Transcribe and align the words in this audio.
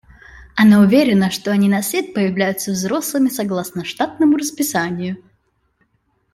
Она 0.55 0.79
уверена, 0.79 1.29
что 1.29 1.51
они 1.51 1.69
на 1.69 1.83
свет 1.83 2.15
появляются 2.15 2.71
взрослыми 2.71 3.29
согласно 3.29 3.85
штатному 3.85 4.35
расписанию. 4.35 5.21